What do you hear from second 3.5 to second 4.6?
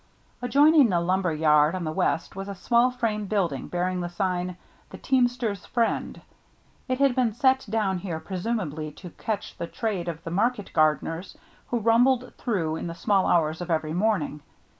bearing the sign,"